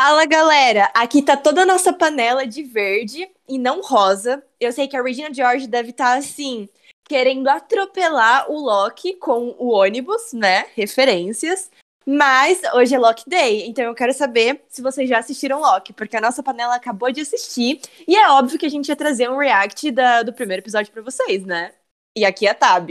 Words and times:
Fala 0.00 0.24
galera, 0.26 0.88
aqui 0.94 1.20
tá 1.20 1.36
toda 1.36 1.62
a 1.62 1.66
nossa 1.66 1.92
panela 1.92 2.46
de 2.46 2.62
verde 2.62 3.28
e 3.48 3.58
não 3.58 3.82
rosa. 3.82 4.40
Eu 4.60 4.70
sei 4.70 4.86
que 4.86 4.96
a 4.96 5.02
Regina 5.02 5.34
George 5.34 5.66
deve 5.66 5.90
estar 5.90 6.12
tá, 6.12 6.18
assim, 6.18 6.68
querendo 7.02 7.48
atropelar 7.48 8.48
o 8.48 8.60
Loki 8.60 9.14
com 9.14 9.56
o 9.58 9.70
ônibus, 9.70 10.32
né? 10.32 10.66
Referências. 10.76 11.68
Mas 12.06 12.62
hoje 12.74 12.94
é 12.94 12.98
Loki 12.98 13.28
Day, 13.28 13.66
então 13.66 13.86
eu 13.86 13.94
quero 13.94 14.12
saber 14.12 14.62
se 14.68 14.80
vocês 14.80 15.08
já 15.08 15.18
assistiram 15.18 15.58
Loki, 15.58 15.92
porque 15.92 16.16
a 16.16 16.20
nossa 16.20 16.44
panela 16.44 16.76
acabou 16.76 17.10
de 17.10 17.22
assistir 17.22 17.80
e 18.06 18.14
é 18.14 18.30
óbvio 18.30 18.56
que 18.56 18.66
a 18.66 18.70
gente 18.70 18.88
ia 18.88 18.94
trazer 18.94 19.28
um 19.28 19.36
react 19.36 19.90
da, 19.90 20.22
do 20.22 20.32
primeiro 20.32 20.62
episódio 20.62 20.92
para 20.92 21.02
vocês, 21.02 21.44
né? 21.44 21.72
E 22.16 22.24
aqui 22.24 22.46
é 22.46 22.50
a 22.50 22.54
Tab. 22.54 22.88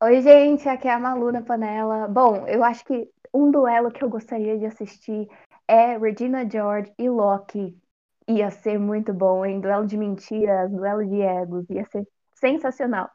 Oi, 0.00 0.22
gente, 0.22 0.68
aqui 0.68 0.86
é 0.86 0.92
a 0.92 1.00
Malu 1.00 1.32
na 1.32 1.42
panela. 1.42 2.06
Bom, 2.06 2.46
eu 2.46 2.62
acho 2.62 2.84
que 2.84 3.08
um 3.32 3.50
duelo 3.50 3.90
que 3.90 4.02
eu 4.02 4.08
gostaria 4.08 4.58
de 4.58 4.66
assistir 4.66 5.28
é 5.66 5.96
Regina 5.96 6.48
George 6.48 6.92
e 6.98 7.08
Loki. 7.08 7.76
Ia 8.28 8.50
ser 8.50 8.78
muito 8.78 9.12
bom, 9.12 9.44
hein? 9.44 9.60
Duelo 9.60 9.86
de 9.86 9.96
mentiras, 9.96 10.70
duelo 10.70 11.04
de 11.06 11.20
egos, 11.20 11.68
ia 11.70 11.84
ser 11.86 12.06
sensacional. 12.34 13.08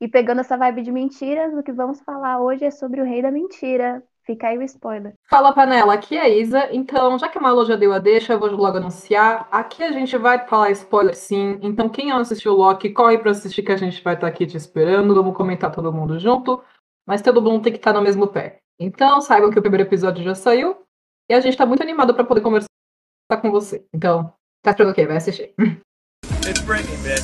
E 0.00 0.08
pegando 0.08 0.40
essa 0.40 0.56
vibe 0.56 0.82
de 0.82 0.92
mentiras, 0.92 1.54
o 1.54 1.62
que 1.62 1.72
vamos 1.72 2.00
falar 2.00 2.40
hoje 2.40 2.64
é 2.64 2.70
sobre 2.70 3.00
o 3.00 3.04
rei 3.04 3.22
da 3.22 3.30
mentira. 3.30 4.02
Fica 4.26 4.48
aí 4.48 4.56
o 4.56 4.62
spoiler. 4.62 5.14
Fala, 5.28 5.52
panela, 5.52 5.92
aqui 5.92 6.16
é 6.16 6.22
a 6.22 6.28
Isa. 6.28 6.68
Então, 6.72 7.18
já 7.18 7.28
que 7.28 7.36
a 7.36 7.40
Malu 7.40 7.64
já 7.66 7.76
deu 7.76 7.92
a 7.92 7.98
deixa, 7.98 8.32
eu 8.32 8.38
vou 8.38 8.50
logo 8.50 8.78
anunciar. 8.78 9.46
Aqui 9.50 9.82
a 9.82 9.92
gente 9.92 10.16
vai 10.16 10.46
falar 10.46 10.70
spoiler 10.70 11.14
sim. 11.14 11.58
Então, 11.62 11.90
quem 11.90 12.08
não 12.08 12.18
assistiu 12.18 12.52
o 12.52 12.56
Loki, 12.56 12.90
corre 12.90 13.18
pra 13.18 13.32
assistir 13.32 13.62
que 13.62 13.72
a 13.72 13.76
gente 13.76 14.02
vai 14.02 14.14
estar 14.14 14.26
aqui 14.26 14.46
te 14.46 14.56
esperando. 14.56 15.14
Vamos 15.14 15.36
comentar 15.36 15.70
todo 15.70 15.92
mundo 15.92 16.18
junto. 16.18 16.62
Mas 17.06 17.20
todo 17.20 17.42
mundo 17.42 17.64
tem 17.64 17.72
que 17.72 17.78
estar 17.78 17.92
no 17.92 18.00
mesmo 18.00 18.26
pé. 18.26 18.63
Então, 18.78 19.20
saibam 19.20 19.50
que 19.50 19.58
o 19.58 19.62
primeiro 19.62 19.86
episódio 19.86 20.24
já 20.24 20.34
saiu 20.34 20.76
e 21.30 21.34
a 21.34 21.40
gente 21.40 21.56
tá 21.56 21.64
muito 21.64 21.82
animado 21.82 22.12
para 22.12 22.24
poder 22.24 22.40
conversar 22.40 22.66
com 23.40 23.50
você. 23.50 23.86
Então, 23.94 24.32
tá 24.62 24.72
esperando 24.72 24.92
o 24.92 24.94
quê? 24.94 25.06
Vai 25.06 25.16
assistir. 25.16 25.54
It's 26.46 26.60
breaking, 26.62 26.96
bitch. 27.02 27.22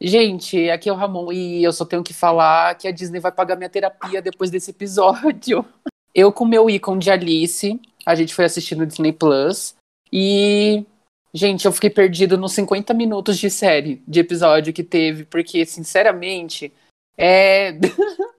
Gente, 0.00 0.70
aqui 0.70 0.88
é 0.88 0.92
o 0.92 0.96
Ramon 0.96 1.32
e 1.32 1.62
eu 1.62 1.72
só 1.72 1.84
tenho 1.84 2.02
que 2.02 2.12
falar 2.12 2.74
que 2.74 2.88
a 2.88 2.90
Disney 2.90 3.20
vai 3.20 3.30
pagar 3.30 3.56
minha 3.56 3.70
terapia 3.70 4.20
depois 4.20 4.50
desse 4.50 4.70
episódio. 4.70 5.64
Eu 6.14 6.32
com 6.32 6.44
meu 6.44 6.68
ícone 6.68 6.98
de 6.98 7.10
Alice, 7.12 7.80
a 8.04 8.14
gente 8.14 8.34
foi 8.34 8.44
assistindo 8.44 8.84
Disney 8.84 9.12
Plus 9.12 9.77
e, 10.12 10.86
gente, 11.32 11.66
eu 11.66 11.72
fiquei 11.72 11.90
perdido 11.90 12.36
nos 12.36 12.52
50 12.52 12.92
minutos 12.94 13.38
de 13.38 13.50
série, 13.50 14.02
de 14.06 14.20
episódio 14.20 14.72
que 14.72 14.82
teve, 14.82 15.24
porque, 15.24 15.64
sinceramente, 15.66 16.72
é. 17.16 17.70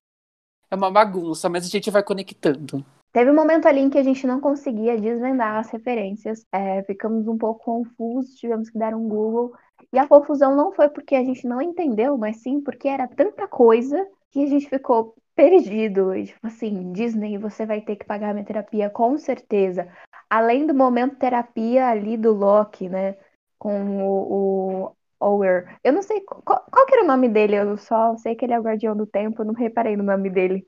é 0.72 0.76
uma 0.76 0.92
bagunça, 0.92 1.50
mas 1.50 1.66
a 1.66 1.70
gente 1.70 1.90
vai 1.90 2.04
conectando. 2.04 2.86
Teve 3.12 3.32
um 3.32 3.36
momento 3.36 3.68
ali 3.68 3.80
em 3.80 3.90
que 3.90 3.98
a 3.98 4.04
gente 4.04 4.28
não 4.28 4.40
conseguia 4.40 5.00
desvendar 5.00 5.58
as 5.58 5.70
referências, 5.72 6.46
é, 6.52 6.84
ficamos 6.84 7.28
um 7.28 7.38
pouco 7.38 7.64
confusos, 7.64 8.36
tivemos 8.36 8.70
que 8.70 8.78
dar 8.78 8.94
um 8.94 9.08
Google. 9.08 9.54
E 9.92 9.98
a 9.98 10.08
confusão 10.08 10.56
não 10.56 10.72
foi 10.72 10.90
porque 10.90 11.16
a 11.16 11.24
gente 11.24 11.48
não 11.48 11.60
entendeu, 11.62 12.18
mas 12.18 12.38
sim 12.38 12.62
porque 12.62 12.88
era 12.88 13.08
tanta 13.08 13.48
coisa 13.48 14.08
que 14.30 14.44
a 14.44 14.48
gente 14.48 14.70
ficou 14.70 15.16
perdido. 15.36 16.14
Tipo 16.24 16.46
assim, 16.46 16.92
Disney, 16.92 17.38
você 17.40 17.66
vai 17.66 17.82
ter 17.82 17.96
que 17.96 18.06
pagar 18.06 18.34
minha 18.34 18.46
terapia 18.46 18.90
com 18.90 19.18
certeza 19.18 19.88
além 20.30 20.66
do 20.68 20.74
momento 20.74 21.16
terapia 21.16 21.88
ali 21.88 22.16
do 22.16 22.34
Loki, 22.34 22.88
né? 22.88 23.18
Com 23.58 24.06
o, 24.06 24.86
o 24.90 24.96
Ower. 25.20 25.78
Eu 25.84 25.92
não 25.92 26.02
sei 26.02 26.22
qual, 26.22 26.64
qual 26.72 26.86
que 26.86 26.94
era 26.94 27.04
o 27.04 27.08
nome 27.08 27.28
dele, 27.28 27.56
eu 27.56 27.78
só 27.78 28.16
sei 28.18 28.36
que 28.36 28.46
ele 28.46 28.54
é 28.54 28.60
o 28.60 28.64
Guardião 28.64 28.96
do 28.96 29.06
Tempo, 29.06 29.42
eu 29.42 29.46
não 29.46 29.54
reparei 29.54 29.98
no 29.98 30.04
nome 30.04 30.30
dele. 30.30 30.66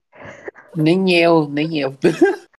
Nem 0.75 1.13
eu, 1.13 1.47
nem 1.47 1.79
eu. 1.79 1.93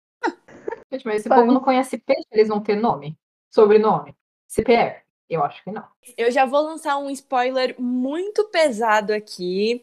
Gente, 0.92 1.06
mas 1.06 1.20
esse 1.20 1.28
Foi. 1.28 1.38
povo 1.38 1.52
não 1.52 1.60
conhece 1.60 1.98
peixe, 1.98 2.26
eles 2.30 2.48
vão 2.48 2.60
ter 2.60 2.76
nome, 2.76 3.18
sobrenome, 3.50 4.14
CPR. 4.46 5.02
Eu 5.28 5.42
acho 5.42 5.64
que 5.64 5.70
não. 5.70 5.86
Eu 6.16 6.30
já 6.30 6.44
vou 6.44 6.60
lançar 6.60 6.98
um 6.98 7.08
spoiler 7.08 7.74
muito 7.78 8.44
pesado 8.50 9.14
aqui. 9.14 9.82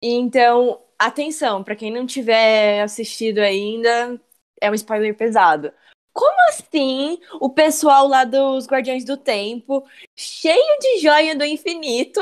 Então, 0.00 0.80
atenção, 0.96 1.64
para 1.64 1.74
quem 1.74 1.90
não 1.90 2.06
tiver 2.06 2.80
assistido 2.80 3.38
ainda, 3.40 4.20
é 4.60 4.70
um 4.70 4.74
spoiler 4.74 5.16
pesado. 5.16 5.72
Como 6.14 6.48
assim 6.48 7.18
o 7.40 7.50
pessoal 7.50 8.06
lá 8.06 8.24
dos 8.24 8.66
Guardiões 8.66 9.04
do 9.04 9.16
Tempo, 9.16 9.84
cheio 10.16 10.78
de 10.80 11.00
joia 11.00 11.34
do 11.34 11.44
infinito, 11.44 12.20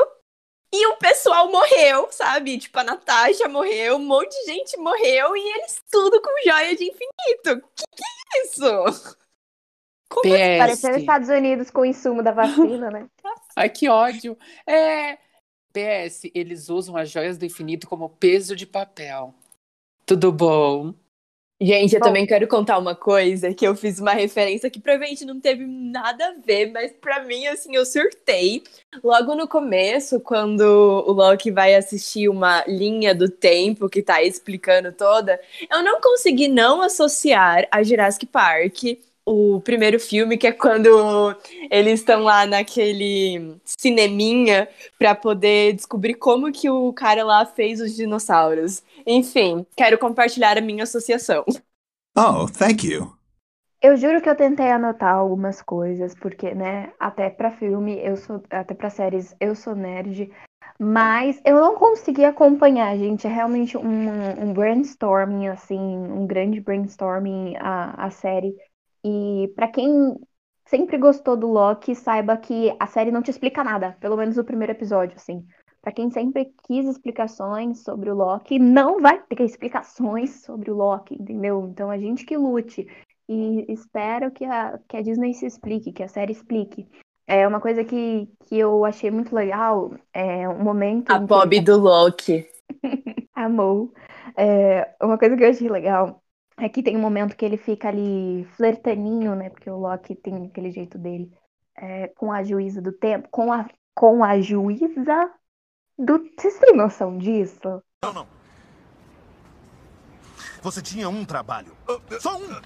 e 0.75 0.87
o 0.87 0.97
pessoal 0.97 1.53
morreu, 1.53 2.09
sabe? 2.11 2.57
Tipo, 2.57 2.79
a 2.79 2.85
Natasha 2.85 3.47
morreu, 3.47 3.97
um 3.97 4.05
monte 4.05 4.31
de 4.31 4.47
gente 4.47 4.77
morreu, 4.79 5.37
e 5.37 5.57
eles 5.59 5.83
tudo 5.91 6.21
com 6.23 6.31
joia 6.43 6.75
de 6.75 6.85
infinito. 6.85 7.69
Que 7.77 7.85
que 7.95 8.39
é 8.39 8.43
isso? 8.45 9.19
Como. 10.09 10.35
Assim? 10.35 10.59
Parecendo 10.59 10.99
Estados 10.99 11.29
Unidos 11.29 11.71
com 11.71 11.83
o 11.83 11.87
insumo 11.87 12.23
da 12.23 12.33
vacina, 12.33 12.91
né? 12.91 13.07
Ai, 13.55 13.69
que 13.69 13.89
ódio. 13.91 14.39
É. 14.67 15.19
PS, 15.75 16.31
eles 16.35 16.69
usam 16.69 16.97
as 16.97 17.11
joias 17.11 17.37
do 17.37 17.45
infinito 17.45 17.87
como 17.87 18.09
peso 18.09 18.57
de 18.57 18.67
papel. 18.67 19.35
Tudo 20.05 20.33
bom? 20.33 20.95
Gente, 21.65 21.95
eu 21.95 22.01
Bom, 22.01 22.07
também 22.07 22.27
quero 22.27 22.49
contar 22.49 22.77
uma 22.77 22.97
coisa 22.97 23.55
que 23.55 23.65
eu 23.65 23.77
fiz 23.77 24.01
uma 24.01 24.13
referência 24.13 24.69
que 24.69 24.81
provavelmente 24.81 25.25
não 25.25 25.39
teve 25.39 25.65
nada 25.65 26.27
a 26.27 26.35
ver, 26.45 26.73
mas 26.73 26.93
para 26.93 27.23
mim, 27.25 27.47
assim, 27.47 27.77
eu 27.77 27.87
surtei. 27.87 28.65
Logo 29.03 29.37
no 29.37 29.47
começo, 29.47 30.19
quando 30.19 30.61
o 30.61 31.13
Loki 31.13 31.53
vai 31.53 31.77
assistir 31.77 32.29
uma 32.29 32.65
linha 32.67 33.15
do 33.15 33.29
tempo 33.29 33.89
que 33.89 34.03
tá 34.03 34.21
explicando 34.23 34.91
toda, 34.91 35.41
eu 35.71 35.85
não 35.85 36.01
consegui 36.01 36.49
não 36.49 36.83
associar 36.83 37.69
a 37.71 37.81
Jurassic 37.85 38.27
Park 38.27 38.83
o 39.25 39.61
primeiro 39.61 40.01
filme, 40.01 40.37
que 40.37 40.47
é 40.47 40.53
quando 40.53 41.35
eles 41.71 42.01
estão 42.01 42.23
lá 42.23 42.47
naquele 42.47 43.57
cineminha 43.65 44.69
para 44.99 45.15
poder 45.15 45.75
descobrir 45.75 46.15
como 46.15 46.53
que 46.53 46.69
o 46.69 46.93
cara 46.93 47.25
lá 47.25 47.47
fez 47.47 47.81
os 47.81 47.95
dinossauros. 47.95 48.83
Enfim, 49.07 49.67
quero 49.77 49.99
compartilhar 49.99 50.59
a 50.59 50.61
minha 50.63 50.85
associação. 50.85 51.45
Oh, 52.17 52.47
thank 52.47 52.87
you. 52.87 53.13
Eu 53.81 53.97
juro 53.97 54.21
que 54.23 54.29
eu 54.29 54.37
tentei 54.37 54.71
anotar 54.71 55.13
algumas 55.15 55.61
coisas, 55.61 56.15
porque, 56.15 56.55
né, 56.55 56.93
até 57.01 57.29
para 57.29 57.51
filme, 57.51 57.99
eu 57.99 58.17
sou, 58.17 58.41
até 58.49 58.75
para 58.75 58.89
séries, 58.89 59.35
eu 59.41 59.57
sou 59.57 59.75
nerd, 59.75 60.31
mas 60.79 61.41
eu 61.45 61.57
não 61.57 61.75
consegui 61.75 62.25
acompanhar, 62.25 62.97
gente. 62.97 63.27
É 63.27 63.31
realmente 63.31 63.77
um, 63.77 64.45
um 64.45 64.53
brainstorming, 64.53 65.49
assim, 65.49 65.79
um 65.79 66.27
grande 66.27 66.61
brainstorming 66.61 67.57
a, 67.59 68.07
a 68.07 68.11
série. 68.11 68.55
E 69.05 69.53
para 69.55 69.69
quem 69.69 70.17
sempre 70.65 70.97
gostou 70.97 71.37
do 71.37 71.49
Loki, 71.49 71.95
saiba 71.95 72.37
que 72.37 72.75
a 72.79 72.87
série 72.87 73.11
não 73.11 73.23
te 73.23 73.31
explica 73.31 73.65
nada, 73.65 73.97
pelo 74.01 74.17
menos 74.17 74.37
no 74.37 74.45
primeiro 74.45 74.73
episódio, 74.73 75.17
assim. 75.17 75.45
Para 75.81 75.93
quem 75.93 76.11
sempre 76.11 76.53
quis 76.65 76.87
explicações 76.87 77.83
sobre 77.83 78.09
o 78.11 78.15
Loki, 78.15 78.59
não 78.59 79.01
vai 79.01 79.21
ter 79.23 79.43
explicações 79.43 80.43
sobre 80.43 80.71
o 80.71 80.77
Loki, 80.77 81.17
entendeu? 81.21 81.69
Então 81.69 81.91
a 81.91 81.99
gente 81.99 82.25
que 82.25 82.37
lute. 82.37 82.87
E 83.29 83.67
espero 83.69 84.31
que 84.31 84.45
a, 84.45 84.79
que 84.89 84.97
a 84.97 85.03
Disney 85.03 85.35
se 85.35 85.47
explique, 85.47 85.93
que 85.93 86.03
a 86.03 86.09
série 86.09 86.33
explique. 86.33 86.89
É 87.27 87.47
uma 87.47 87.61
coisa 87.61 87.85
que, 87.85 88.29
que 88.45 88.59
eu 88.59 88.85
achei 88.85 89.11
muito 89.11 89.35
legal, 89.35 89.93
é 90.13 90.49
um 90.49 90.63
momento. 90.63 91.11
A 91.11 91.19
Bob 91.19 91.57
que... 91.57 91.63
do 91.63 91.77
Loki. 91.79 92.47
Amou. 93.35 93.93
É, 94.37 94.95
uma 95.03 95.19
coisa 95.19 95.37
que 95.37 95.43
eu 95.43 95.51
achei 95.51 95.69
legal 95.69 96.22
é 96.65 96.69
que 96.69 96.83
tem 96.83 96.97
um 96.97 97.01
momento 97.01 97.37
que 97.37 97.45
ele 97.45 97.57
fica 97.57 97.89
ali 97.89 98.45
flertaninho, 98.57 99.35
né? 99.35 99.51
Porque 99.51 99.69
o 99.69 99.79
Loki 99.79 100.15
tem 100.15 100.47
aquele 100.47 100.71
jeito 100.71 100.97
dele. 100.99 101.31
É, 101.77 102.09
com 102.09 102.31
a 102.31 102.45
juíza 102.45 102.83
do 102.83 102.93
tempo, 102.93 103.29
com 103.31 103.53
a, 103.53 103.69
com 103.95 104.23
a 104.23 104.41
juíza 104.41 105.33
do... 105.99 106.19
Vocês 106.39 106.59
têm 106.59 106.77
noção 106.77 107.17
disso? 107.17 107.83
Não, 108.05 108.13
não. 108.13 108.27
Você 110.63 110.83
tinha 110.83 111.09
um 111.09 111.25
trabalho. 111.25 111.73
Só 112.21 112.37
um! 112.37 112.61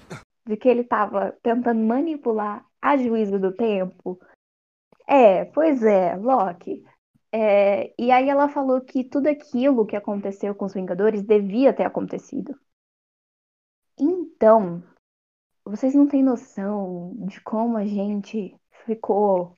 De 0.45 0.57
que 0.57 0.67
ele 0.69 0.83
tava 0.83 1.35
tentando 1.41 1.81
manipular 1.81 2.65
a 2.81 2.97
juíza 2.97 3.39
do 3.39 3.53
tempo. 3.53 4.19
É, 5.07 5.45
pois 5.45 5.81
é, 5.83 6.15
Loki. 6.15 6.83
É, 7.31 7.93
e 7.97 8.11
aí 8.11 8.29
ela 8.29 8.49
falou 8.49 8.81
que 8.81 9.03
tudo 9.03 9.27
aquilo 9.27 9.85
que 9.85 9.95
aconteceu 9.95 10.53
com 10.53 10.65
os 10.65 10.73
Vingadores 10.73 11.23
devia 11.23 11.73
ter 11.73 11.83
acontecido. 11.83 12.53
Então, 13.99 14.83
vocês 15.65 15.93
não 15.95 16.07
têm 16.07 16.23
noção 16.23 17.13
de 17.17 17.41
como 17.41 17.77
a 17.77 17.85
gente 17.85 18.55
ficou. 18.85 19.55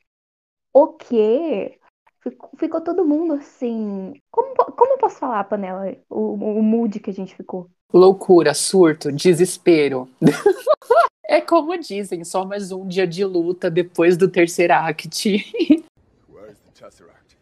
O 0.74 0.88
quê? 0.94 1.80
Ficou, 2.22 2.50
ficou 2.58 2.82
todo 2.82 3.06
mundo 3.06 3.34
assim. 3.34 4.14
Como, 4.32 4.56
como 4.56 4.94
eu 4.94 4.98
posso 4.98 5.20
falar, 5.20 5.44
Panela? 5.44 5.96
O, 6.10 6.34
o 6.34 6.64
mood 6.64 7.00
que 7.00 7.10
a 7.10 7.14
gente 7.14 7.36
ficou. 7.36 7.70
Loucura, 7.94 8.54
surto, 8.54 9.12
desespero. 9.12 10.08
é 11.28 11.42
como 11.42 11.78
dizem, 11.78 12.24
só 12.24 12.46
mais 12.46 12.72
um 12.72 12.88
dia 12.88 13.08
de 13.08 13.26
luta 13.26 13.70
depois 13.70 14.16
do 14.16 14.30
terceiro 14.30 14.74
act. 14.74 15.10
Tesseract. 16.74 17.38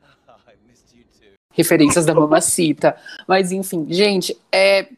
I 0.48 0.54
missed 0.66 0.96
you 0.96 1.04
too. 1.18 1.34
referências 1.50 2.06
da 2.06 2.14
mamacita. 2.14 2.96
Mas 3.26 3.52
enfim, 3.52 3.86
gente, 3.90 4.38
é. 4.50 4.88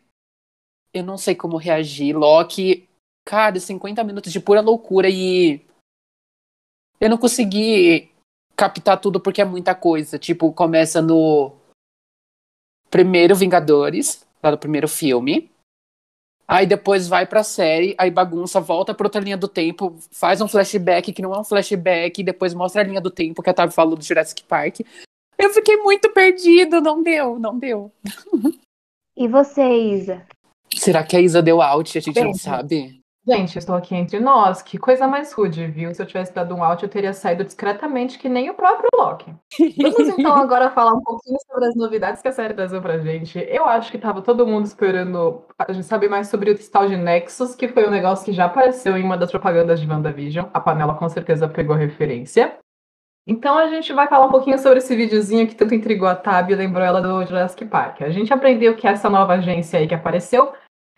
Eu 0.92 1.04
não 1.04 1.16
sei 1.16 1.34
como 1.34 1.56
reagir. 1.56 2.16
Loki, 2.16 2.88
cara, 3.24 3.58
50 3.58 4.02
minutos 4.04 4.32
de 4.32 4.40
pura 4.40 4.60
loucura 4.60 5.08
e. 5.08 5.64
Eu 7.00 7.08
não 7.08 7.18
consegui 7.18 8.10
captar 8.56 9.00
tudo 9.00 9.20
porque 9.20 9.40
é 9.40 9.44
muita 9.44 9.74
coisa. 9.74 10.18
Tipo, 10.18 10.52
começa 10.52 11.00
no 11.00 11.52
primeiro 12.90 13.34
Vingadores, 13.36 14.26
lá 14.42 14.50
do 14.50 14.58
primeiro 14.58 14.88
filme. 14.88 15.50
Aí 16.46 16.66
depois 16.66 17.06
vai 17.06 17.24
pra 17.24 17.44
série, 17.44 17.94
aí 17.96 18.10
bagunça, 18.10 18.60
volta 18.60 18.92
pra 18.92 19.06
outra 19.06 19.20
linha 19.20 19.36
do 19.36 19.46
tempo, 19.46 19.96
faz 20.10 20.40
um 20.40 20.48
flashback 20.48 21.12
que 21.12 21.22
não 21.22 21.32
é 21.32 21.38
um 21.38 21.44
flashback, 21.44 22.24
depois 22.24 22.52
mostra 22.52 22.82
a 22.82 22.84
linha 22.84 23.00
do 23.00 23.08
tempo 23.08 23.40
que 23.40 23.48
a 23.48 23.54
Tavi 23.54 23.72
falou 23.72 23.94
do 23.94 24.02
Jurassic 24.02 24.42
Park. 24.42 24.80
Eu 25.38 25.50
fiquei 25.50 25.76
muito 25.76 26.10
perdido, 26.10 26.80
não 26.80 27.04
deu, 27.04 27.38
não 27.38 27.56
deu. 27.56 27.92
E 29.16 29.28
você, 29.28 29.62
Isa? 29.62 30.26
Será 30.80 31.04
que 31.04 31.14
a 31.14 31.20
Isa 31.20 31.42
deu 31.42 31.60
out? 31.60 31.98
A 31.98 32.00
gente 32.00 32.20
não 32.24 32.32
sabe. 32.32 33.00
Gente, 33.28 33.54
eu 33.54 33.58
estou 33.58 33.74
aqui 33.74 33.94
entre 33.94 34.18
nós. 34.18 34.62
Que 34.62 34.78
coisa 34.78 35.06
mais 35.06 35.30
rude, 35.30 35.66
viu? 35.66 35.94
Se 35.94 36.00
eu 36.00 36.06
tivesse 36.06 36.34
dado 36.34 36.54
um 36.54 36.64
out, 36.64 36.82
eu 36.82 36.88
teria 36.88 37.12
saído 37.12 37.44
discretamente, 37.44 38.18
que 38.18 38.30
nem 38.30 38.48
o 38.48 38.54
próprio 38.54 38.88
Loki. 38.96 39.30
Vamos 39.76 40.18
então 40.18 40.32
agora 40.40 40.70
falar 40.70 40.94
um 40.94 41.02
pouquinho 41.02 41.36
sobre 41.46 41.66
as 41.66 41.76
novidades 41.76 42.22
que 42.22 42.28
a 42.28 42.32
série 42.32 42.54
trazou 42.54 42.80
pra 42.80 42.98
gente. 42.98 43.38
Eu 43.38 43.66
acho 43.66 43.92
que 43.92 43.98
tava 43.98 44.22
todo 44.22 44.46
mundo 44.46 44.64
esperando 44.64 45.44
a 45.58 45.70
gente 45.70 45.84
saber 45.84 46.08
mais 46.08 46.28
sobre 46.28 46.50
o 46.50 46.70
tal 46.70 46.88
de 46.88 46.96
Nexus, 46.96 47.54
que 47.54 47.68
foi 47.68 47.86
um 47.86 47.90
negócio 47.90 48.24
que 48.24 48.32
já 48.32 48.46
apareceu 48.46 48.96
em 48.96 49.04
uma 49.04 49.18
das 49.18 49.30
propagandas 49.30 49.80
de 49.80 49.86
WandaVision. 49.86 50.46
A 50.54 50.60
panela 50.60 50.94
com 50.94 51.08
certeza 51.10 51.46
pegou 51.46 51.74
a 51.74 51.78
referência. 51.78 52.56
Então 53.26 53.58
a 53.58 53.68
gente 53.68 53.92
vai 53.92 54.08
falar 54.08 54.26
um 54.26 54.30
pouquinho 54.30 54.58
sobre 54.58 54.78
esse 54.78 54.96
videozinho 54.96 55.46
que 55.46 55.54
tanto 55.54 55.74
intrigou 55.74 56.08
a 56.08 56.16
Tab 56.16 56.50
e 56.50 56.54
lembrou 56.54 56.82
ela 56.82 57.02
do 57.02 57.24
Jurassic 57.26 57.66
Park. 57.66 58.00
A 58.00 58.08
gente 58.08 58.32
aprendeu 58.32 58.74
que 58.74 58.88
essa 58.88 59.10
nova 59.10 59.34
agência 59.34 59.78
aí 59.78 59.86
que 59.86 59.94
apareceu, 59.94 60.52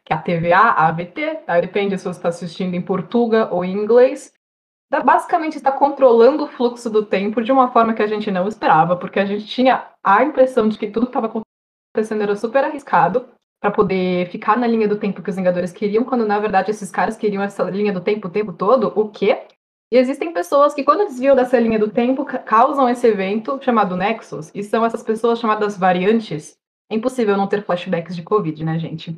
que 0.04 0.12
é 0.12 0.16
a 0.16 0.18
TVA, 0.20 0.58
a 0.58 0.88
AVT, 0.88 1.36
tá? 1.46 1.60
depende 1.60 1.96
se 1.98 2.04
você 2.04 2.18
está 2.18 2.28
assistindo 2.28 2.74
em 2.74 2.82
português 2.82 3.48
ou 3.50 3.64
em 3.64 3.72
inglês, 3.72 4.32
tá- 4.90 5.00
basicamente 5.02 5.56
está 5.56 5.72
controlando 5.72 6.44
o 6.44 6.48
fluxo 6.48 6.90
do 6.90 7.04
tempo 7.04 7.42
de 7.42 7.52
uma 7.52 7.70
forma 7.72 7.94
que 7.94 8.02
a 8.02 8.06
gente 8.06 8.30
não 8.30 8.48
esperava, 8.48 8.96
porque 8.96 9.20
a 9.20 9.24
gente 9.24 9.46
tinha 9.46 9.86
a 10.02 10.22
impressão 10.24 10.68
de 10.68 10.78
que 10.78 10.88
tudo 10.90 11.06
que 11.06 11.10
estava 11.10 11.26
acontecendo 11.28 12.22
era 12.22 12.36
super 12.36 12.64
arriscado 12.64 13.28
para 13.60 13.70
poder 13.70 14.28
ficar 14.30 14.56
na 14.56 14.66
linha 14.66 14.88
do 14.88 14.96
tempo 14.98 15.22
que 15.22 15.30
os 15.30 15.36
Vingadores 15.36 15.72
queriam, 15.72 16.04
quando 16.04 16.26
na 16.26 16.38
verdade 16.38 16.70
esses 16.70 16.90
caras 16.90 17.16
queriam 17.16 17.42
essa 17.42 17.62
linha 17.64 17.92
do 17.92 18.00
tempo 18.00 18.26
o 18.28 18.30
tempo 18.30 18.52
todo, 18.52 18.92
o 18.96 19.08
quê? 19.08 19.46
E 19.92 19.96
existem 19.98 20.32
pessoas 20.32 20.72
que, 20.72 20.82
quando 20.82 21.04
desviam 21.06 21.36
dessa 21.36 21.60
linha 21.60 21.78
do 21.78 21.90
tempo, 21.90 22.24
ca- 22.24 22.38
causam 22.38 22.88
esse 22.88 23.06
evento 23.06 23.60
chamado 23.62 23.94
Nexus, 23.94 24.50
e 24.54 24.62
são 24.62 24.84
essas 24.86 25.02
pessoas 25.02 25.38
chamadas 25.38 25.76
variantes. 25.78 26.56
É 26.90 26.94
impossível 26.96 27.36
não 27.36 27.46
ter 27.46 27.62
flashbacks 27.62 28.16
de 28.16 28.22
Covid, 28.22 28.64
né, 28.64 28.78
gente? 28.78 29.16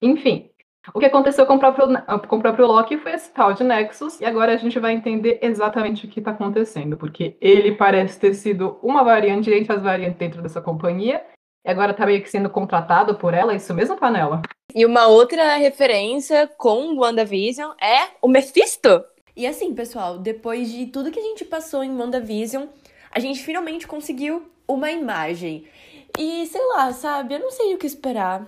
Enfim, 0.00 0.50
o 0.94 1.00
que 1.00 1.06
aconteceu 1.06 1.44
com 1.44 1.56
o 1.56 1.58
próprio, 1.58 1.86
com 2.28 2.36
o 2.36 2.40
próprio 2.40 2.66
Loki 2.66 2.98
foi 2.98 3.12
esse 3.12 3.32
tal 3.32 3.52
de 3.52 3.64
Nexus, 3.64 4.20
e 4.20 4.24
agora 4.24 4.54
a 4.54 4.56
gente 4.56 4.78
vai 4.78 4.94
entender 4.94 5.38
exatamente 5.42 6.06
o 6.06 6.08
que 6.08 6.20
está 6.20 6.30
acontecendo, 6.30 6.96
porque 6.96 7.36
ele 7.40 7.72
parece 7.74 8.18
ter 8.18 8.34
sido 8.34 8.78
uma 8.82 9.02
variante 9.02 9.50
entre 9.50 9.72
as 9.72 9.82
variantes 9.82 10.18
dentro 10.18 10.40
dessa 10.40 10.60
companhia, 10.60 11.22
e 11.64 11.70
agora 11.70 11.90
está 11.90 12.06
meio 12.06 12.22
que 12.22 12.30
sendo 12.30 12.48
contratado 12.48 13.16
por 13.16 13.34
ela, 13.34 13.54
isso 13.54 13.74
mesmo, 13.74 13.96
Panela? 13.96 14.40
E 14.74 14.86
uma 14.86 15.06
outra 15.08 15.56
referência 15.56 16.48
com 16.56 16.96
WandaVision 16.96 17.72
é 17.80 18.08
o 18.22 18.28
Mephisto. 18.28 19.04
E 19.36 19.46
assim, 19.46 19.74
pessoal, 19.74 20.18
depois 20.18 20.70
de 20.70 20.86
tudo 20.86 21.10
que 21.10 21.20
a 21.20 21.22
gente 21.22 21.44
passou 21.44 21.84
em 21.84 21.94
WandaVision, 21.94 22.66
a 23.10 23.18
gente 23.18 23.42
finalmente 23.42 23.86
conseguiu 23.86 24.50
uma 24.66 24.90
imagem. 24.90 25.66
E 26.18 26.46
sei 26.46 26.64
lá, 26.66 26.92
sabe, 26.92 27.34
eu 27.34 27.40
não 27.40 27.50
sei 27.50 27.74
o 27.74 27.78
que 27.78 27.86
esperar. 27.86 28.46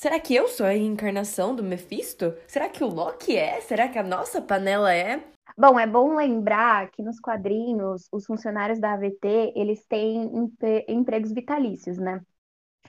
Será 0.00 0.18
que 0.18 0.34
eu 0.34 0.48
sou 0.48 0.64
a 0.64 0.70
reencarnação 0.70 1.54
do 1.54 1.62
Mephisto? 1.62 2.32
Será 2.48 2.70
que 2.70 2.82
o 2.82 2.86
Loki 2.86 3.36
é? 3.36 3.60
Será 3.60 3.86
que 3.86 3.98
a 3.98 4.02
nossa 4.02 4.40
panela 4.40 4.94
é? 4.94 5.22
Bom, 5.58 5.78
é 5.78 5.86
bom 5.86 6.16
lembrar 6.16 6.90
que 6.90 7.02
nos 7.02 7.20
quadrinhos, 7.20 8.08
os 8.10 8.24
funcionários 8.24 8.80
da 8.80 8.94
AVT, 8.94 9.52
eles 9.54 9.84
têm 9.84 10.22
empre- 10.34 10.86
empregos 10.88 11.32
vitalícios, 11.32 11.98
né? 11.98 12.22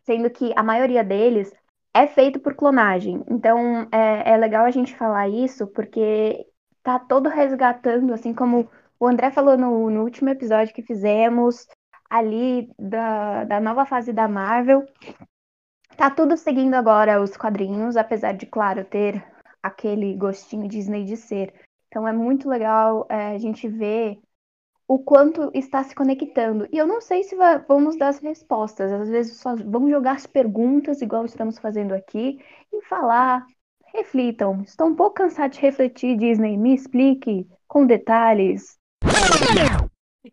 Sendo 0.06 0.30
que 0.30 0.54
a 0.56 0.64
maioria 0.64 1.04
deles 1.04 1.52
é 1.94 2.08
feito 2.08 2.40
por 2.40 2.56
clonagem. 2.56 3.22
Então, 3.30 3.90
é, 3.92 4.32
é 4.32 4.38
legal 4.38 4.64
a 4.64 4.72
gente 4.72 4.96
falar 4.96 5.28
isso, 5.28 5.68
porque 5.68 6.48
tá 6.82 6.98
todo 6.98 7.28
resgatando, 7.28 8.14
assim 8.14 8.34
como 8.34 8.70
o 8.98 9.06
André 9.06 9.32
falou 9.32 9.58
no, 9.58 9.90
no 9.90 10.04
último 10.04 10.30
episódio 10.30 10.74
que 10.74 10.82
fizemos, 10.82 11.68
ali 12.10 12.72
da, 12.80 13.44
da 13.44 13.60
nova 13.60 13.86
fase 13.86 14.14
da 14.14 14.30
Marvel. 14.30 14.86
Tá 16.02 16.10
tudo 16.10 16.36
seguindo 16.36 16.74
agora 16.74 17.22
os 17.22 17.38
quadrinhos, 17.38 17.96
apesar 17.96 18.32
de, 18.32 18.48
claro, 18.48 18.84
ter 18.84 19.24
aquele 19.62 20.16
gostinho 20.16 20.68
Disney 20.68 21.06
de 21.06 21.16
ser. 21.16 21.54
Então 21.88 22.08
é 22.08 22.12
muito 22.12 22.50
legal 22.50 23.06
é, 23.08 23.36
a 23.36 23.38
gente 23.38 23.68
ver 23.68 24.18
o 24.88 24.98
quanto 24.98 25.52
está 25.54 25.84
se 25.84 25.94
conectando. 25.94 26.68
E 26.72 26.78
eu 26.80 26.88
não 26.88 27.02
sei 27.02 27.22
se 27.22 27.36
va- 27.36 27.60
vão 27.60 27.80
nos 27.80 27.96
dar 28.00 28.08
as 28.08 28.18
respostas. 28.18 28.92
Às 28.92 29.10
vezes 29.10 29.38
só 29.38 29.56
vão 29.56 29.88
jogar 29.92 30.14
as 30.14 30.26
perguntas, 30.26 31.04
igual 31.04 31.24
estamos 31.24 31.60
fazendo 31.60 31.94
aqui, 31.94 32.40
e 32.74 32.82
falar. 32.86 33.46
Reflitam. 33.94 34.64
Estou 34.64 34.88
um 34.88 34.96
pouco 34.96 35.18
cansado 35.18 35.52
de 35.52 35.60
refletir, 35.60 36.18
Disney. 36.18 36.58
Me 36.58 36.74
explique 36.74 37.48
com 37.68 37.86
detalhes. 37.86 38.76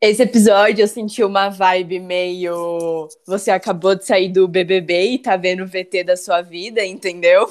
Esse 0.01 0.23
episódio 0.23 0.83
eu 0.83 0.89
senti 0.89 1.25
uma 1.25 1.49
vibe 1.49 1.99
meio. 1.99 3.09
Você 3.27 3.51
acabou 3.51 3.95
de 3.95 4.05
sair 4.05 4.29
do 4.29 4.47
BBB 4.47 5.13
e 5.13 5.19
tá 5.19 5.37
vendo 5.37 5.63
o 5.63 5.67
VT 5.67 6.05
da 6.05 6.17
sua 6.17 6.43
vida, 6.43 6.85
entendeu? 6.85 7.51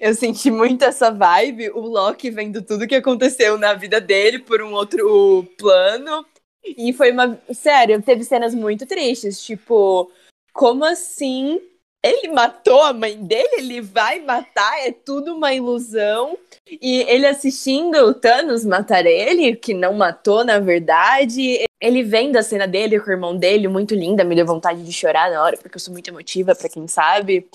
Eu 0.00 0.14
senti 0.14 0.50
muito 0.50 0.84
essa 0.84 1.10
vibe. 1.10 1.70
O 1.70 1.80
Loki 1.80 2.30
vendo 2.30 2.60
tudo 2.60 2.88
que 2.88 2.94
aconteceu 2.96 3.56
na 3.56 3.72
vida 3.74 4.00
dele 4.00 4.40
por 4.40 4.60
um 4.60 4.72
outro 4.72 5.46
plano. 5.56 6.26
E 6.64 6.92
foi 6.92 7.12
uma. 7.12 7.40
Sério, 7.54 8.02
teve 8.02 8.24
cenas 8.24 8.54
muito 8.54 8.84
tristes. 8.84 9.42
Tipo, 9.42 10.10
como 10.52 10.84
assim? 10.84 11.60
Ele 12.02 12.32
matou 12.32 12.82
a 12.82 12.92
mãe 12.92 13.16
dele? 13.22 13.56
Ele 13.58 13.80
vai 13.82 14.20
matar? 14.20 14.80
É 14.80 14.90
tudo 14.90 15.34
uma 15.34 15.52
ilusão. 15.52 16.38
E 16.66 17.02
ele 17.02 17.26
assistindo 17.26 17.96
o 18.06 18.14
Thanos 18.14 18.64
matar 18.64 19.04
ele, 19.04 19.54
que 19.54 19.74
não 19.74 19.92
matou, 19.92 20.44
na 20.44 20.58
verdade. 20.58 21.64
Ele 21.80 22.02
vendo 22.02 22.36
a 22.36 22.42
cena 22.42 22.66
dele 22.66 22.98
com 22.98 23.10
o 23.10 23.12
irmão 23.12 23.36
dele, 23.36 23.68
muito 23.68 23.94
linda, 23.94 24.24
me 24.24 24.34
deu 24.34 24.46
vontade 24.46 24.82
de 24.84 24.92
chorar 24.92 25.30
na 25.30 25.42
hora, 25.42 25.56
porque 25.58 25.76
eu 25.76 25.80
sou 25.80 25.92
muito 25.92 26.08
emotiva, 26.08 26.54
pra 26.54 26.68
quem 26.68 26.88
sabe. 26.88 27.48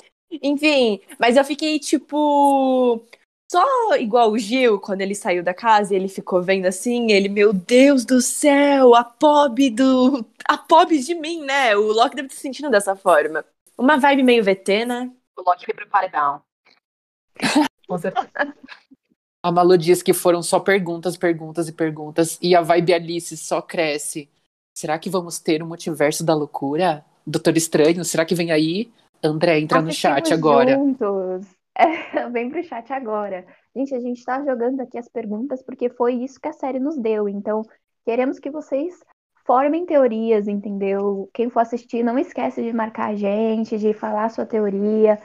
Enfim, 0.43 0.99
mas 1.19 1.37
eu 1.37 1.43
fiquei 1.43 1.79
tipo. 1.79 3.03
Só 3.51 3.95
igual 3.97 4.31
o 4.31 4.37
Gil, 4.39 4.79
quando 4.79 5.01
ele 5.01 5.13
saiu 5.15 5.43
da 5.43 5.53
casa 5.53 5.93
e 5.93 5.97
ele 5.97 6.07
ficou 6.07 6.41
vendo 6.41 6.65
assim, 6.65 7.11
ele, 7.11 7.29
meu 7.29 7.53
Deus 7.53 8.03
do 8.03 8.19
céu, 8.21 8.95
a 8.95 9.03
pobre 9.03 9.69
do. 9.69 10.25
A 10.47 10.57
pobre 10.57 10.99
de 10.99 11.15
mim, 11.15 11.43
né? 11.43 11.75
O 11.75 11.91
Loki 11.91 12.15
deve 12.15 12.27
estar 12.27 12.37
se 12.37 12.41
sentindo 12.41 12.69
dessa 12.69 12.95
forma. 12.95 13.45
Uma 13.77 13.97
vibe 13.97 14.23
meio 14.23 14.43
VT, 14.43 14.85
né? 14.85 15.11
O 15.37 15.41
Loki 15.41 15.65
foi 15.65 15.73
pro 15.73 15.87
paredão. 15.87 16.41
Com 17.87 17.97
certeza. 17.97 18.29
A 19.43 19.51
Malu 19.51 19.77
diz 19.77 20.01
que 20.01 20.13
foram 20.13 20.41
só 20.41 20.59
perguntas, 20.59 21.15
perguntas 21.17 21.67
e 21.67 21.71
perguntas, 21.71 22.39
e 22.41 22.55
a 22.55 22.61
vibe 22.61 22.93
Alice 22.93 23.37
só 23.37 23.61
cresce. 23.61 24.27
Será 24.73 24.97
que 24.97 25.09
vamos 25.09 25.39
ter 25.39 25.61
um 25.61 25.67
multiverso 25.67 26.25
da 26.25 26.33
loucura? 26.33 27.05
Doutor 27.27 27.55
Estranho, 27.55 28.03
será 28.03 28.25
que 28.25 28.33
vem 28.33 28.51
aí? 28.51 28.91
André, 29.23 29.59
entra 29.59 29.81
no 29.81 29.91
chat 29.91 30.23
Assistimos 30.23 30.39
agora. 30.39 30.73
Juntos. 30.75 31.45
É, 31.77 32.29
vem 32.29 32.49
pro 32.49 32.63
chat 32.63 32.89
agora. 32.93 33.45
Gente, 33.75 33.93
a 33.93 33.99
gente 33.99 34.23
tá 34.23 34.41
jogando 34.45 34.79
aqui 34.79 34.97
as 34.97 35.09
perguntas 35.09 35.61
porque 35.61 35.89
foi 35.89 36.13
isso 36.13 36.39
que 36.39 36.47
a 36.47 36.53
série 36.53 36.79
nos 36.79 36.97
deu. 36.97 37.27
Então, 37.27 37.63
queremos 38.05 38.39
que 38.39 38.49
vocês 38.49 38.97
formem 39.45 39.85
teorias, 39.85 40.47
entendeu? 40.47 41.29
Quem 41.33 41.49
for 41.49 41.59
assistir, 41.59 42.03
não 42.03 42.17
esquece 42.17 42.63
de 42.63 42.73
marcar 42.73 43.11
a 43.11 43.15
gente, 43.15 43.77
de 43.77 43.93
falar 43.93 44.25
a 44.25 44.29
sua 44.29 44.45
teoria. 44.45 45.19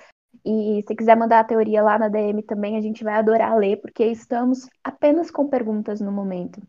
E 0.45 0.85
se 0.87 0.95
quiser 0.95 1.17
mandar 1.17 1.41
a 1.41 1.45
teoria 1.45 1.83
lá 1.83 1.99
na 1.99 2.09
DM 2.09 2.43
também, 2.43 2.77
a 2.77 2.81
gente 2.81 3.03
vai 3.03 3.15
adorar 3.15 3.57
ler, 3.57 3.81
porque 3.81 4.05
estamos 4.05 4.69
apenas 4.85 5.31
com 5.31 5.49
perguntas 5.49 6.01
no 6.01 6.13
momento. 6.13 6.61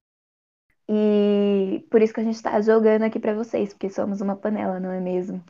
E 0.90 1.86
por 1.90 2.02
isso 2.02 2.14
que 2.14 2.20
a 2.20 2.24
gente 2.24 2.36
está 2.36 2.60
jogando 2.62 3.04
aqui 3.04 3.20
para 3.20 3.34
vocês, 3.34 3.74
porque 3.74 3.90
somos 3.90 4.20
uma 4.20 4.36
panela, 4.36 4.80
não 4.80 4.92
é 4.92 5.00
mesmo? 5.00 5.44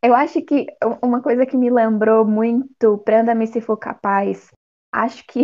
Eu 0.00 0.14
acho 0.14 0.40
que 0.42 0.66
uma 1.02 1.20
coisa 1.20 1.44
que 1.44 1.56
me 1.56 1.70
lembrou 1.70 2.24
muito 2.24 2.98
Prenda-me 2.98 3.48
se 3.48 3.60
for 3.60 3.76
capaz, 3.76 4.48
acho 4.92 5.24
que 5.26 5.42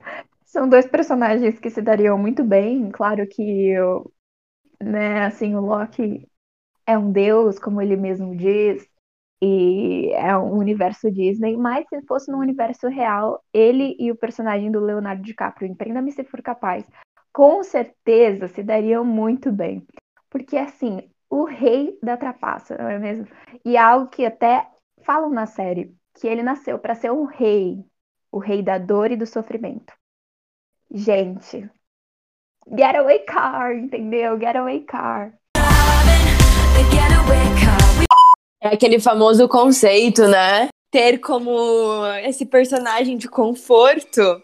são 0.44 0.68
dois 0.68 0.86
personagens 0.86 1.60
que 1.60 1.70
se 1.70 1.80
dariam 1.80 2.18
muito 2.18 2.42
bem. 2.42 2.90
Claro 2.90 3.26
que 3.28 3.68
eu, 3.68 4.10
né, 4.82 5.24
assim, 5.26 5.54
o 5.54 5.60
Loki 5.60 6.28
é 6.86 6.96
um 6.98 7.10
deus, 7.10 7.58
como 7.58 7.80
ele 7.80 7.96
mesmo 7.96 8.36
diz, 8.36 8.88
e 9.42 10.10
é 10.14 10.36
um 10.36 10.56
universo 10.56 11.10
Disney, 11.10 11.56
mas 11.56 11.86
se 11.88 12.00
fosse 12.02 12.30
no 12.30 12.38
universo 12.38 12.88
real, 12.88 13.42
ele 13.52 13.96
e 13.98 14.10
o 14.10 14.16
personagem 14.16 14.70
do 14.70 14.80
Leonardo 14.80 15.22
DiCaprio, 15.22 15.68
em 15.68 15.74
Prenda-me 15.74 16.12
se 16.12 16.24
for 16.24 16.40
capaz, 16.42 16.86
com 17.32 17.62
certeza 17.62 18.48
se 18.48 18.62
dariam 18.62 19.04
muito 19.04 19.52
bem. 19.52 19.86
Porque, 20.30 20.56
assim, 20.56 21.10
o 21.28 21.44
rei 21.44 21.98
da 22.02 22.16
trapaça, 22.16 22.76
não 22.78 22.88
é 22.88 22.98
mesmo? 22.98 23.26
E 23.64 23.76
é 23.76 23.80
algo 23.80 24.08
que 24.08 24.24
até 24.24 24.68
falam 25.02 25.30
na 25.30 25.46
série, 25.46 25.94
que 26.14 26.26
ele 26.26 26.42
nasceu 26.42 26.78
para 26.78 26.94
ser 26.94 27.10
um 27.10 27.24
rei, 27.24 27.84
o 28.30 28.38
rei 28.38 28.62
da 28.62 28.78
dor 28.78 29.10
e 29.10 29.16
do 29.16 29.26
sofrimento. 29.26 29.92
Gente, 30.90 31.68
getaway 32.68 33.18
car, 33.20 33.74
entendeu? 33.74 34.38
Getaway 34.38 34.80
car. 34.80 35.34
É 38.60 38.68
aquele 38.68 38.98
famoso 38.98 39.48
conceito, 39.48 40.26
né? 40.26 40.68
Ter 40.90 41.18
como 41.18 42.06
esse 42.24 42.46
personagem 42.46 43.16
de 43.16 43.28
conforto 43.28 44.42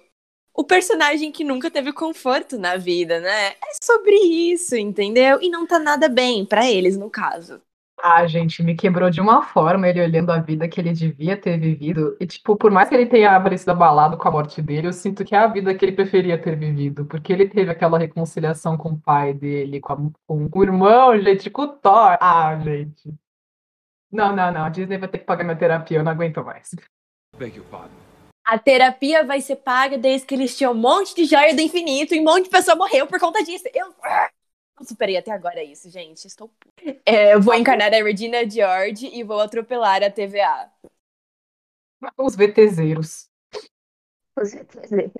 o 0.60 0.64
personagem 0.64 1.32
que 1.32 1.42
nunca 1.42 1.70
teve 1.70 1.90
conforto 1.90 2.58
na 2.58 2.76
vida, 2.76 3.18
né? 3.18 3.48
É 3.48 3.72
sobre 3.82 4.14
isso, 4.14 4.76
entendeu? 4.76 5.40
E 5.40 5.48
não 5.48 5.66
tá 5.66 5.78
nada 5.78 6.06
bem 6.06 6.44
para 6.44 6.70
eles, 6.70 6.98
no 6.98 7.08
caso. 7.08 7.62
Ah, 8.02 8.26
gente, 8.26 8.62
me 8.62 8.74
quebrou 8.74 9.10
de 9.10 9.20
uma 9.20 9.42
forma 9.42 9.86
ele 9.86 10.00
olhando 10.00 10.30
a 10.30 10.38
vida 10.38 10.66
que 10.66 10.80
ele 10.80 10.92
devia 10.92 11.36
ter 11.36 11.58
vivido. 11.58 12.16
E, 12.18 12.26
tipo, 12.26 12.56
por 12.56 12.70
mais 12.70 12.88
que 12.88 12.94
ele 12.94 13.06
tenha 13.06 13.36
aparecido 13.36 13.72
abalado 13.72 14.16
com 14.16 14.26
a 14.26 14.30
morte 14.30 14.62
dele, 14.62 14.86
eu 14.86 14.92
sinto 14.92 15.24
que 15.24 15.34
é 15.34 15.38
a 15.38 15.46
vida 15.46 15.74
que 15.74 15.84
ele 15.84 15.92
preferia 15.92 16.40
ter 16.40 16.56
vivido. 16.56 17.04
Porque 17.04 17.32
ele 17.32 17.48
teve 17.48 17.70
aquela 17.70 17.98
reconciliação 17.98 18.76
com 18.76 18.90
o 18.90 18.98
pai 18.98 19.34
dele, 19.34 19.80
com, 19.80 19.92
a, 19.92 19.96
com 20.26 20.48
o 20.50 20.62
irmão, 20.62 21.20
gente, 21.20 21.50
com 21.50 21.62
o 21.62 21.68
Thor. 21.68 22.16
Ah, 22.20 22.58
gente. 22.64 23.14
Não, 24.10 24.34
não, 24.34 24.50
não. 24.50 24.64
A 24.64 24.68
Disney 24.70 24.96
vai 24.96 25.08
ter 25.08 25.18
que 25.18 25.24
pagar 25.24 25.44
minha 25.44 25.56
terapia, 25.56 25.98
eu 25.98 26.04
não 26.04 26.12
aguento 26.12 26.42
mais. 26.42 26.74
Beg 27.36 27.56
your 27.56 27.66
pardon. 27.66 27.94
A 28.44 28.58
terapia 28.58 29.24
vai 29.24 29.40
ser 29.40 29.56
paga 29.56 29.98
desde 29.98 30.26
que 30.26 30.34
eles 30.34 30.56
tinham 30.56 30.72
um 30.72 30.76
monte 30.76 31.14
de 31.14 31.24
joia 31.26 31.54
do 31.54 31.60
infinito 31.60 32.14
e 32.14 32.20
um 32.20 32.24
monte 32.24 32.44
de 32.44 32.50
pessoa 32.50 32.76
morreu 32.76 33.06
por 33.06 33.20
conta 33.20 33.44
disso. 33.44 33.64
Eu 33.74 33.94
superei 34.84 35.16
até 35.16 35.30
agora 35.30 35.62
isso, 35.62 35.90
gente. 35.90 36.26
Estou. 36.26 36.50
É, 37.04 37.34
eu 37.34 37.40
vou 37.40 37.54
encarnar 37.54 37.92
a 37.92 38.02
Regina 38.02 38.48
George 38.48 39.06
e 39.06 39.22
vou 39.22 39.40
atropelar 39.40 40.02
a 40.02 40.10
TVA. 40.10 40.70
Os 42.16 42.34
VTZeros. 42.34 43.28
Os 44.38 44.54
VTZeros. 44.54 45.12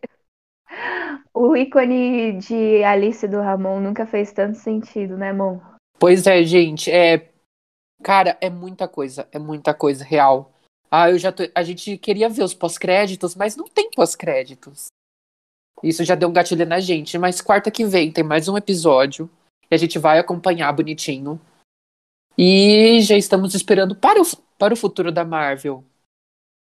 O 1.35 1.57
ícone 1.57 2.39
de 2.39 2.83
Alice 2.85 3.27
do 3.27 3.41
Ramon 3.41 3.81
nunca 3.81 4.07
fez 4.07 4.33
tanto 4.33 4.57
sentido, 4.57 5.17
né, 5.17 5.33
Mon? 5.33 5.61
Pois 5.99 6.27
é, 6.27 6.43
gente. 6.43 6.91
É... 6.91 7.31
Cara, 8.03 8.39
é 8.41 8.49
muita 8.49 8.89
coisa. 8.89 9.29
É 9.33 9.39
muita 9.39 9.75
coisa 9.75 10.05
real. 10.05 10.53
Ah, 10.91 11.11
eu 11.11 11.19
já 11.19 11.31
tô... 11.31 11.43
A 11.55 11.63
gente 11.63 11.99
queria 11.99 12.29
ver 12.29 12.43
os 12.43 12.55
pós-créditos, 12.55 13.35
mas 13.35 13.57
não 13.57 13.69
tem 13.69 13.91
pós-créditos. 13.91 14.87
Isso 15.83 16.05
já 16.05 16.15
deu 16.15 16.29
um 16.29 16.33
gatilho 16.33 16.67
na 16.67 16.81
gente. 16.81 17.19
Mas 17.19 17.41
quarta 17.41 17.71
que 17.71 17.85
vem 17.85 18.11
tem 18.11 18.25
mais 18.25 18.49
um 18.49 18.57
episódio. 18.57 19.31
E 19.71 19.75
a 19.75 19.79
gente 19.79 19.99
vai 19.99 20.19
acompanhar 20.19 20.73
bonitinho. 20.73 21.41
E 22.37 23.01
já 23.03 23.17
estamos 23.17 23.55
esperando 23.55 23.95
para 23.95 24.21
o, 24.21 24.25
para 24.59 24.75
o 24.75 24.77
futuro 24.77 25.13
da 25.13 25.25
Marvel. 25.25 25.85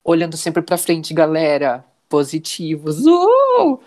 Olhando 0.04 0.36
sempre 0.36 0.62
pra 0.62 0.76
frente, 0.76 1.14
galera. 1.14 1.84
Positivos. 2.08 3.06
Uh! 3.06 3.78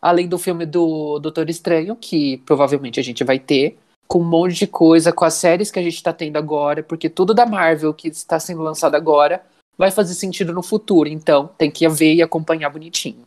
Além 0.00 0.28
do 0.28 0.38
filme 0.38 0.66
do 0.66 1.18
Doutor 1.18 1.48
Estranho, 1.48 1.96
que 1.96 2.38
provavelmente 2.38 3.00
a 3.00 3.02
gente 3.02 3.24
vai 3.24 3.38
ter. 3.38 3.78
Com 4.06 4.20
um 4.20 4.24
monte 4.24 4.54
de 4.54 4.66
coisa, 4.68 5.12
com 5.12 5.24
as 5.24 5.34
séries 5.34 5.70
que 5.70 5.78
a 5.80 5.82
gente 5.82 6.00
tá 6.00 6.12
tendo 6.12 6.36
agora. 6.36 6.82
Porque 6.82 7.08
tudo 7.08 7.34
da 7.34 7.46
Marvel 7.46 7.92
que 7.92 8.08
está 8.08 8.38
sendo 8.38 8.62
lançado 8.62 8.94
agora 8.94 9.44
vai 9.76 9.90
fazer 9.90 10.14
sentido 10.14 10.52
no 10.52 10.62
futuro. 10.62 11.08
Então, 11.08 11.48
tem 11.58 11.70
que 11.70 11.88
ver 11.88 12.14
e 12.14 12.22
acompanhar 12.22 12.70
bonitinho. 12.70 13.26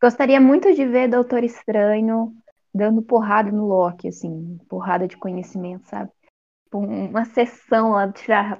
Gostaria 0.00 0.40
muito 0.40 0.74
de 0.74 0.84
ver 0.84 1.08
Doutor 1.08 1.42
Estranho 1.42 2.36
dando 2.76 3.02
porrada 3.02 3.50
no 3.50 3.66
Loki, 3.66 4.08
assim, 4.08 4.58
porrada 4.68 5.08
de 5.08 5.16
conhecimento, 5.16 5.88
sabe? 5.88 6.10
Tipo, 6.64 6.78
Uma 6.78 7.24
sessão 7.24 7.90
lá 7.92 8.12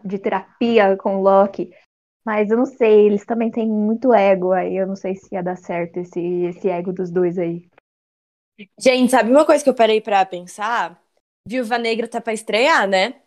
de 0.04 0.18
terapia 0.18 0.96
com 0.96 1.16
o 1.16 1.22
Loki. 1.22 1.70
Mas 2.24 2.50
eu 2.50 2.56
não 2.56 2.66
sei, 2.66 3.06
eles 3.06 3.24
também 3.24 3.50
têm 3.50 3.68
muito 3.68 4.12
ego 4.12 4.52
aí. 4.52 4.76
Eu 4.76 4.86
não 4.86 4.96
sei 4.96 5.14
se 5.14 5.34
ia 5.34 5.42
dar 5.42 5.56
certo 5.56 5.98
esse, 5.98 6.20
esse 6.20 6.68
ego 6.68 6.92
dos 6.92 7.10
dois 7.10 7.38
aí. 7.38 7.68
Gente, 8.80 9.10
sabe 9.10 9.30
uma 9.30 9.44
coisa 9.44 9.62
que 9.62 9.70
eu 9.70 9.74
parei 9.74 10.00
pra 10.00 10.24
pensar? 10.24 11.00
Viúva 11.46 11.78
Negra 11.78 12.08
tá 12.08 12.20
pra 12.20 12.32
estrear, 12.32 12.88
né? 12.88 13.20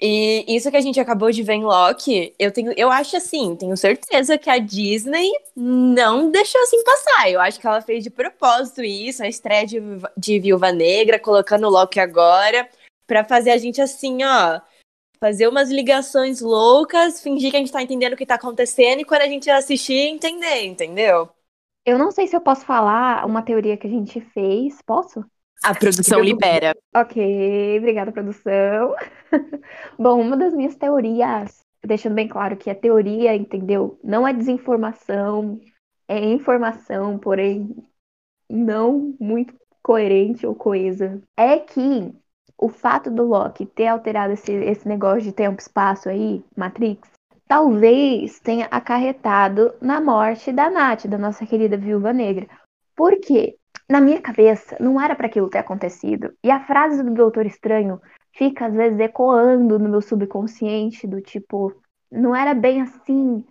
E 0.00 0.44
isso 0.46 0.70
que 0.70 0.76
a 0.76 0.80
gente 0.80 1.00
acabou 1.00 1.30
de 1.30 1.42
ver 1.42 1.54
em 1.54 1.64
Loki, 1.64 2.34
eu 2.38 2.52
tenho, 2.52 2.72
eu 2.76 2.90
acho 2.90 3.16
assim, 3.16 3.56
tenho 3.56 3.74
certeza 3.76 4.36
que 4.36 4.50
a 4.50 4.58
Disney 4.58 5.30
não 5.54 6.30
deixou 6.30 6.60
assim 6.62 6.84
passar. 6.84 7.30
Eu 7.30 7.40
acho 7.40 7.58
que 7.58 7.66
ela 7.66 7.80
fez 7.80 8.04
de 8.04 8.10
propósito 8.10 8.82
isso, 8.82 9.22
a 9.22 9.28
estreia 9.28 9.66
de, 9.66 9.80
de 10.16 10.38
Viúva 10.38 10.70
Negra, 10.70 11.18
colocando 11.18 11.66
o 11.66 11.70
Loki 11.70 11.98
agora, 11.98 12.68
pra 13.06 13.24
fazer 13.24 13.52
a 13.52 13.56
gente 13.56 13.80
assim, 13.80 14.22
ó, 14.22 14.60
fazer 15.18 15.48
umas 15.48 15.70
ligações 15.70 16.42
loucas, 16.42 17.22
fingir 17.22 17.50
que 17.50 17.56
a 17.56 17.60
gente 17.60 17.72
tá 17.72 17.82
entendendo 17.82 18.12
o 18.12 18.16
que 18.16 18.26
tá 18.26 18.34
acontecendo 18.34 19.00
e 19.00 19.04
quando 19.04 19.22
a 19.22 19.28
gente 19.28 19.48
assistir, 19.48 19.94
entender, 19.94 20.64
entendeu? 20.64 21.28
Eu 21.86 21.98
não 21.98 22.10
sei 22.10 22.26
se 22.26 22.36
eu 22.36 22.40
posso 22.40 22.66
falar 22.66 23.24
uma 23.24 23.42
teoria 23.42 23.76
que 23.76 23.86
a 23.86 23.90
gente 23.90 24.20
fez. 24.20 24.82
Posso? 24.82 25.24
A 25.62 25.74
produção 25.74 26.20
libera. 26.20 26.76
Ok, 26.94 27.78
obrigada, 27.78 28.12
produção. 28.12 28.94
Bom, 29.98 30.20
uma 30.20 30.36
das 30.36 30.54
minhas 30.54 30.76
teorias, 30.76 31.60
deixando 31.84 32.14
bem 32.14 32.28
claro 32.28 32.56
que 32.56 32.70
a 32.70 32.74
teoria, 32.74 33.34
entendeu? 33.34 33.98
Não 34.02 34.26
é 34.26 34.32
desinformação, 34.32 35.60
é 36.08 36.18
informação, 36.18 37.18
porém 37.18 37.74
não 38.48 39.14
muito 39.18 39.54
coerente 39.82 40.46
ou 40.46 40.54
coesa. 40.54 41.20
É 41.36 41.58
que 41.58 42.12
o 42.58 42.68
fato 42.68 43.10
do 43.10 43.24
Loki 43.24 43.66
ter 43.66 43.88
alterado 43.88 44.32
esse, 44.32 44.52
esse 44.52 44.88
negócio 44.88 45.22
de 45.22 45.32
tempo-espaço 45.32 46.08
aí, 46.08 46.44
Matrix, 46.56 47.08
talvez 47.46 48.40
tenha 48.40 48.66
acarretado 48.66 49.74
na 49.80 50.00
morte 50.00 50.52
da 50.52 50.70
Nath, 50.70 51.06
da 51.06 51.18
nossa 51.18 51.46
querida 51.46 51.76
viúva 51.76 52.12
negra. 52.12 52.48
Por 52.96 53.18
quê? 53.20 53.56
Na 53.88 54.00
minha 54.00 54.20
cabeça, 54.20 54.76
não 54.80 55.00
era 55.00 55.14
para 55.14 55.26
aquilo 55.26 55.48
ter 55.48 55.58
acontecido. 55.58 56.34
E 56.42 56.50
a 56.50 56.64
frase 56.66 57.02
do 57.02 57.14
Doutor 57.14 57.46
Estranho 57.46 58.00
fica 58.32 58.66
às 58.66 58.74
vezes 58.74 58.98
ecoando 58.98 59.78
no 59.78 59.88
meu 59.88 60.02
subconsciente 60.02 61.06
do 61.06 61.20
tipo, 61.20 61.72
não 62.10 62.34
era 62.34 62.52
bem 62.54 62.82
assim. 62.82 63.44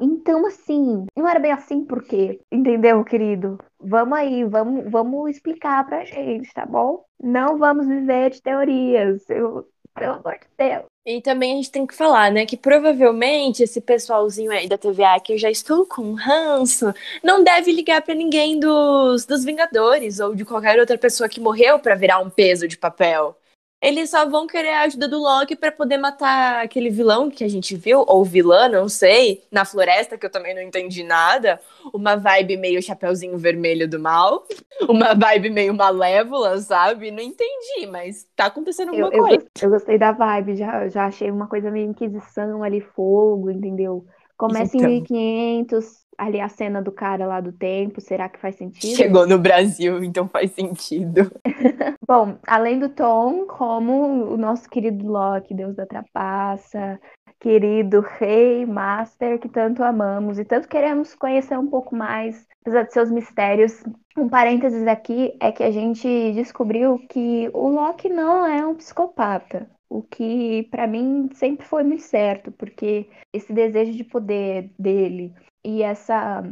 Então, 0.00 0.44
assim, 0.46 1.06
não 1.16 1.26
era 1.28 1.38
bem 1.38 1.52
assim 1.52 1.84
por 1.84 2.02
quê? 2.02 2.40
Entendeu, 2.52 3.04
querido? 3.04 3.58
Vamos 3.80 4.18
aí, 4.18 4.44
vamos, 4.44 4.90
vamos 4.90 5.30
explicar 5.30 5.86
pra 5.86 6.04
gente, 6.04 6.52
tá 6.52 6.66
bom? 6.66 7.04
Não 7.22 7.56
vamos 7.56 7.86
viver 7.86 8.30
de 8.30 8.42
teorias. 8.42 9.28
Eu, 9.30 9.66
pelo 9.94 10.14
amor 10.14 10.38
de 10.38 10.48
Deus. 10.58 10.84
E 11.10 11.22
também 11.22 11.54
a 11.54 11.56
gente 11.56 11.70
tem 11.70 11.86
que 11.86 11.94
falar, 11.94 12.30
né, 12.30 12.44
que 12.44 12.54
provavelmente 12.54 13.62
esse 13.62 13.80
pessoalzinho 13.80 14.50
aí 14.50 14.68
da 14.68 14.76
TVA 14.76 15.18
que 15.24 15.32
eu 15.32 15.38
já 15.38 15.50
estou 15.50 15.86
com 15.86 16.12
ranço, 16.12 16.92
não 17.24 17.42
deve 17.42 17.72
ligar 17.72 18.02
pra 18.02 18.14
ninguém 18.14 18.60
dos, 18.60 19.24
dos 19.24 19.42
Vingadores 19.42 20.20
ou 20.20 20.34
de 20.34 20.44
qualquer 20.44 20.78
outra 20.78 20.98
pessoa 20.98 21.26
que 21.26 21.40
morreu 21.40 21.78
pra 21.78 21.94
virar 21.94 22.18
um 22.18 22.28
peso 22.28 22.68
de 22.68 22.76
papel. 22.76 23.37
Eles 23.80 24.10
só 24.10 24.28
vão 24.28 24.46
querer 24.46 24.70
a 24.70 24.80
ajuda 24.82 25.06
do 25.06 25.18
Loki 25.18 25.54
pra 25.54 25.70
poder 25.70 25.98
matar 25.98 26.64
aquele 26.64 26.90
vilão 26.90 27.30
que 27.30 27.44
a 27.44 27.48
gente 27.48 27.76
viu, 27.76 28.04
ou 28.08 28.24
vilã, 28.24 28.68
não 28.68 28.88
sei, 28.88 29.44
na 29.52 29.64
floresta, 29.64 30.18
que 30.18 30.26
eu 30.26 30.30
também 30.30 30.52
não 30.54 30.62
entendi 30.62 31.04
nada. 31.04 31.60
Uma 31.94 32.16
vibe 32.16 32.56
meio 32.56 32.82
Chapeuzinho 32.82 33.38
Vermelho 33.38 33.88
do 33.88 34.00
Mal. 34.00 34.44
Uma 34.88 35.14
vibe 35.14 35.50
meio 35.50 35.74
malévola, 35.74 36.58
sabe? 36.60 37.10
Não 37.12 37.22
entendi, 37.22 37.86
mas 37.86 38.26
tá 38.34 38.46
acontecendo 38.46 38.90
alguma 38.90 39.08
Eu, 39.08 39.12
eu, 39.12 39.26
coisa. 39.26 39.36
gos- 39.36 39.62
eu 39.62 39.70
gostei 39.70 39.98
da 39.98 40.12
vibe, 40.12 40.56
já, 40.56 40.88
já 40.88 41.06
achei 41.06 41.30
uma 41.30 41.46
coisa 41.48 41.70
meio 41.70 41.88
Inquisição 41.90 42.62
ali, 42.62 42.80
fogo, 42.80 43.50
entendeu? 43.50 44.04
Começa 44.36 44.76
Então. 44.76 44.90
em 44.90 45.00
1500, 45.02 46.04
ali 46.18 46.40
a 46.40 46.48
cena 46.48 46.82
do 46.82 46.90
cara 46.90 47.24
lá 47.24 47.40
do 47.40 47.52
tempo, 47.52 48.00
será 48.00 48.28
que 48.28 48.40
faz 48.40 48.56
sentido? 48.56 48.96
Chegou 48.96 49.26
no 49.26 49.38
Brasil, 49.38 50.02
então 50.02 50.28
faz 50.28 50.50
sentido. 50.50 51.30
Bom, 52.06 52.36
além 52.46 52.78
do 52.78 52.88
Tom, 52.88 53.46
como 53.46 54.32
o 54.32 54.36
nosso 54.36 54.68
querido 54.68 55.06
Loki, 55.06 55.54
Deus 55.54 55.76
da 55.76 55.86
Trapaça, 55.86 56.98
querido 57.38 58.00
Rei 58.00 58.66
Master, 58.66 59.38
que 59.38 59.48
tanto 59.48 59.84
amamos 59.84 60.38
e 60.38 60.44
tanto 60.44 60.68
queremos 60.68 61.14
conhecer 61.14 61.56
um 61.56 61.68
pouco 61.68 61.94
mais, 61.94 62.46
apesar 62.62 62.82
de 62.82 62.92
seus 62.92 63.10
mistérios. 63.10 63.84
Um 64.16 64.28
parênteses 64.28 64.86
aqui 64.88 65.36
é 65.40 65.52
que 65.52 65.62
a 65.62 65.70
gente 65.70 66.32
descobriu 66.32 66.98
que 67.08 67.48
o 67.52 67.68
Loki 67.68 68.08
não 68.08 68.44
é 68.44 68.66
um 68.66 68.74
psicopata. 68.74 69.70
O 69.88 70.02
que 70.02 70.64
pra 70.70 70.86
mim 70.86 71.30
sempre 71.32 71.64
foi 71.64 71.82
muito 71.82 72.02
certo, 72.02 72.52
porque 72.52 73.08
esse 73.32 73.52
desejo 73.52 73.92
de 73.92 74.04
poder 74.04 74.70
dele 74.78 75.32
e 75.64 75.82
essa 75.82 76.42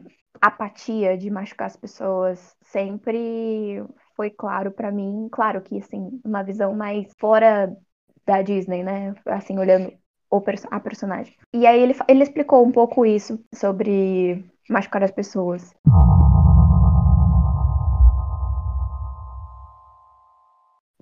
apatia 0.40 1.16
de 1.16 1.30
machucar 1.30 1.66
as 1.66 1.76
pessoas 1.76 2.56
sempre 2.62 3.82
foi 4.14 4.30
claro 4.30 4.70
pra 4.70 4.90
mim, 4.92 5.28
claro 5.30 5.62
que 5.62 5.78
assim, 5.78 6.20
uma 6.24 6.42
visão 6.42 6.74
mais 6.74 7.12
fora 7.18 7.74
da 8.26 8.42
Disney, 8.42 8.82
né? 8.82 9.14
Assim, 9.26 9.58
olhando 9.58 9.92
o 10.30 10.40
perso- 10.40 10.68
a 10.70 10.80
personagem. 10.80 11.34
E 11.54 11.66
aí 11.66 11.80
ele, 11.80 11.94
ele 12.08 12.22
explicou 12.22 12.64
um 12.66 12.72
pouco 12.72 13.06
isso 13.06 13.38
sobre 13.54 14.44
machucar 14.68 15.02
as 15.04 15.10
pessoas. 15.12 15.74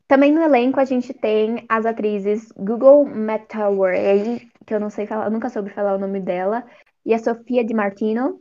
Também 0.06 0.32
no 0.32 0.42
elenco 0.42 0.78
a 0.78 0.84
gente 0.84 1.14
tem 1.14 1.64
as 1.68 1.86
atrizes 1.86 2.52
Google 2.52 3.04
Metaway, 3.06 4.50
que 4.66 4.74
eu 4.74 4.80
não 4.80 4.90
sei 4.90 5.06
falar, 5.06 5.26
eu 5.26 5.30
nunca 5.30 5.48
soube 5.48 5.70
falar 5.70 5.94
o 5.94 5.98
nome 5.98 6.20
dela, 6.20 6.64
e 7.04 7.14
a 7.14 7.18
Sofia 7.18 7.64
Di 7.64 7.74
Martino. 7.74 8.40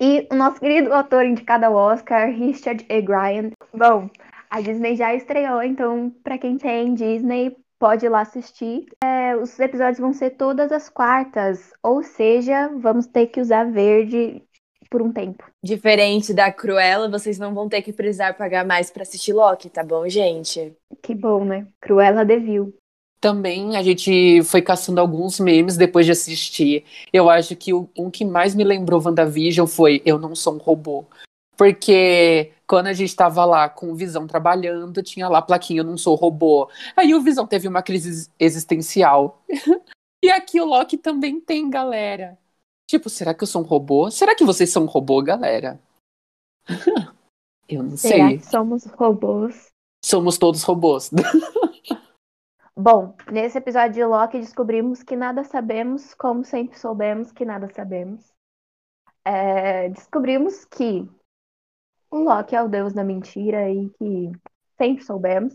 E 0.00 0.26
o 0.32 0.34
nosso 0.34 0.58
querido 0.58 0.92
ator 0.92 1.24
indicado 1.24 1.64
ao 1.64 1.74
Oscar, 1.74 2.30
Richard 2.34 2.84
E. 2.88 3.00
Grant. 3.00 3.52
Bom, 3.72 4.10
a 4.50 4.60
Disney 4.60 4.96
já 4.96 5.14
estreou, 5.14 5.62
então 5.62 6.10
para 6.22 6.38
quem 6.38 6.58
tem 6.58 6.94
Disney 6.94 7.56
pode 7.78 8.06
ir 8.06 8.08
lá 8.08 8.20
assistir. 8.20 8.86
É, 9.02 9.34
os 9.36 9.58
episódios 9.58 9.98
vão 9.98 10.12
ser 10.12 10.30
todas 10.30 10.70
as 10.70 10.88
quartas, 10.88 11.72
ou 11.82 12.02
seja, 12.02 12.68
vamos 12.78 13.06
ter 13.06 13.26
que 13.26 13.40
usar 13.40 13.64
verde 13.64 14.42
por 14.90 15.02
um 15.02 15.10
tempo. 15.10 15.44
Diferente 15.64 16.34
da 16.34 16.52
Cruella, 16.52 17.08
vocês 17.08 17.38
não 17.38 17.54
vão 17.54 17.68
ter 17.68 17.80
que 17.80 17.92
precisar 17.92 18.34
pagar 18.34 18.64
mais 18.64 18.90
para 18.90 19.02
assistir 19.02 19.32
Loki, 19.32 19.70
tá 19.70 19.82
bom, 19.82 20.06
gente? 20.08 20.76
Que 21.02 21.14
bom, 21.14 21.44
né? 21.44 21.66
Cruella 21.80 22.24
devil. 22.24 22.74
Também 23.22 23.76
a 23.76 23.84
gente 23.84 24.42
foi 24.42 24.60
caçando 24.60 25.00
alguns 25.00 25.38
memes 25.38 25.76
depois 25.76 26.04
de 26.04 26.10
assistir. 26.10 26.84
Eu 27.12 27.30
acho 27.30 27.54
que 27.54 27.72
o, 27.72 27.88
um 27.96 28.10
que 28.10 28.24
mais 28.24 28.52
me 28.52 28.64
lembrou 28.64 29.00
WandaVision 29.00 29.64
foi 29.64 30.02
Eu 30.04 30.18
Não 30.18 30.34
Sou 30.34 30.54
um 30.54 30.58
Robô. 30.58 31.04
Porque 31.56 32.50
quando 32.66 32.88
a 32.88 32.92
gente 32.92 33.14
tava 33.14 33.44
lá 33.44 33.68
com 33.68 33.92
o 33.92 33.94
Visão 33.94 34.26
trabalhando, 34.26 35.04
tinha 35.04 35.28
lá 35.28 35.38
a 35.38 35.42
plaquinha 35.42 35.82
Eu 35.82 35.84
Não 35.84 35.96
Sou 35.96 36.16
Robô. 36.16 36.68
Aí 36.96 37.14
o 37.14 37.20
Visão 37.20 37.46
teve 37.46 37.68
uma 37.68 37.80
crise 37.80 38.28
existencial. 38.40 39.40
e 40.20 40.28
aqui 40.28 40.60
o 40.60 40.64
Loki 40.64 40.98
também 40.98 41.40
tem, 41.40 41.70
galera. 41.70 42.36
Tipo, 42.90 43.08
será 43.08 43.32
que 43.32 43.44
eu 43.44 43.46
sou 43.46 43.62
um 43.62 43.64
robô? 43.64 44.10
Será 44.10 44.34
que 44.34 44.44
vocês 44.44 44.68
são 44.68 44.82
um 44.82 44.86
robô, 44.86 45.22
galera? 45.22 45.80
eu 47.68 47.84
não 47.84 47.96
Será 47.96 48.30
sei. 48.30 48.38
que 48.38 48.46
somos 48.46 48.84
robôs? 48.84 49.68
Somos 50.04 50.36
todos 50.38 50.64
robôs. 50.64 51.08
Bom, 52.74 53.14
nesse 53.30 53.58
episódio 53.58 53.92
de 53.92 54.04
Loki 54.04 54.38
descobrimos 54.38 55.02
que 55.02 55.14
nada 55.14 55.44
sabemos, 55.44 56.14
como 56.14 56.42
sempre 56.42 56.78
soubemos 56.78 57.30
que 57.30 57.44
nada 57.44 57.68
sabemos. 57.68 58.32
É, 59.24 59.90
descobrimos 59.90 60.64
que 60.64 61.06
o 62.10 62.18
Loki 62.18 62.56
é 62.56 62.62
o 62.62 62.68
deus 62.68 62.94
da 62.94 63.04
mentira 63.04 63.70
e 63.70 63.90
que 63.90 64.32
sempre 64.78 65.04
soubemos, 65.04 65.54